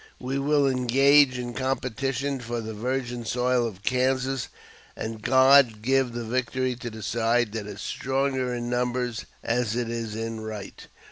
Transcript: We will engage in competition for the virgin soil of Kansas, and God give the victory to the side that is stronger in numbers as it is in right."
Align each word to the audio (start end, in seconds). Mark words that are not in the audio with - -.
We 0.19 0.39
will 0.39 0.65
engage 0.65 1.37
in 1.37 1.53
competition 1.53 2.39
for 2.39 2.59
the 2.59 2.73
virgin 2.73 3.23
soil 3.23 3.67
of 3.67 3.83
Kansas, 3.83 4.47
and 4.95 5.21
God 5.21 5.83
give 5.83 6.13
the 6.13 6.25
victory 6.25 6.75
to 6.77 6.89
the 6.89 7.03
side 7.03 7.51
that 7.51 7.67
is 7.67 7.81
stronger 7.81 8.51
in 8.51 8.67
numbers 8.67 9.27
as 9.43 9.75
it 9.75 9.91
is 9.91 10.15
in 10.15 10.39
right." 10.39 10.87